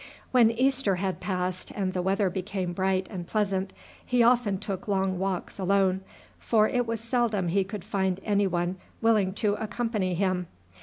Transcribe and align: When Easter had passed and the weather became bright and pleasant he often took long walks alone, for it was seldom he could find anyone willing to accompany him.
When 0.31 0.49
Easter 0.49 0.95
had 0.95 1.19
passed 1.19 1.69
and 1.75 1.93
the 1.93 2.01
weather 2.01 2.31
became 2.31 2.73
bright 2.73 3.05
and 3.11 3.27
pleasant 3.27 3.71
he 4.03 4.23
often 4.23 4.57
took 4.57 4.87
long 4.87 5.19
walks 5.19 5.59
alone, 5.59 6.01
for 6.39 6.67
it 6.67 6.87
was 6.87 7.01
seldom 7.01 7.49
he 7.49 7.63
could 7.63 7.83
find 7.83 8.19
anyone 8.23 8.77
willing 8.99 9.31
to 9.35 9.53
accompany 9.53 10.15
him. 10.15 10.47